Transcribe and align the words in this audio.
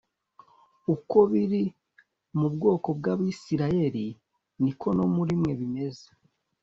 uko 0.93 1.17
biri 1.31 1.63
mu 2.39 2.47
bwoko 2.53 2.87
bw’abisirayeli 2.97 4.05
ni 4.63 4.71
ko 4.79 4.87
no 4.97 5.05
muri 5.15 5.33
mwe 5.41 5.53
bimeze 5.59 6.07